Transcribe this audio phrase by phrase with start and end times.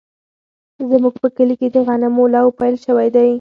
[0.89, 3.29] زموږ په کلي کې د غنمو لو پیل شوی دی.